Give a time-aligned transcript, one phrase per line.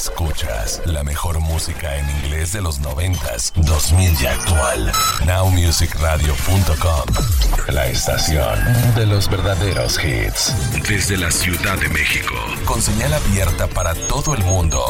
[0.00, 4.90] Escuchas la mejor música en inglés de los 90s, 2000 y actual.
[5.26, 7.04] Nowmusicradio.com.
[7.68, 8.58] La estación
[8.94, 10.54] de los verdaderos hits.
[10.88, 12.32] Desde la Ciudad de México.
[12.64, 14.82] Con señal abierta para todo el mundo.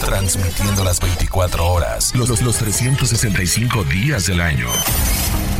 [0.00, 4.68] Transmitiendo las 24 horas, los, los, los 365 días del año.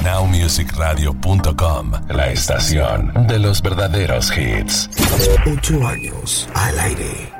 [0.05, 1.93] Nowmusicradio.com.
[2.09, 4.89] La estación de los verdaderos hits.
[5.45, 7.40] Ocho años al aire.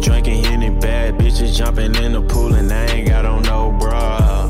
[0.00, 4.46] Drinking any bad bitches, jumping in the pool, and I ain't got on no bra.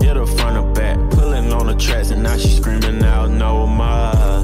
[0.00, 3.66] Hit her front or back, pulling on the tracks, and now she screaming out no
[3.66, 4.42] more.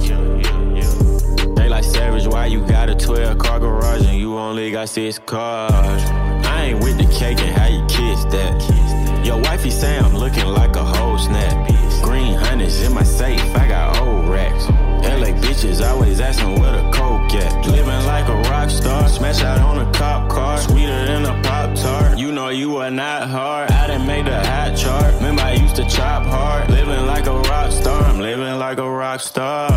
[1.54, 5.18] They like savage, why you got a 12 car garage and you only got six
[5.18, 6.15] cars?
[19.36, 22.18] Smash out on a cop car, sweeter than a pop tart.
[22.18, 23.70] You know you are not hard.
[23.70, 25.14] I done made the hot chart.
[25.14, 26.70] Remember I used to chop hard.
[26.70, 29.70] Living like a rock star, I'm living like a rock star.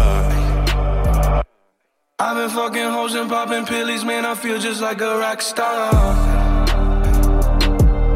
[2.21, 4.25] I've been fucking hoes and popping pillies, man.
[4.25, 5.93] I feel just like a rock star.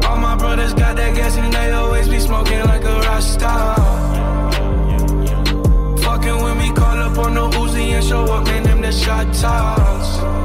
[0.06, 3.76] All my brothers got that gas and they always be smoking like a rock star.
[6.04, 8.62] Fucking with me, call up on the Uzi and show up, man.
[8.62, 10.43] Them the shot toss.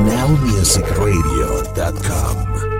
[0.00, 2.79] Nowmusicradio.com.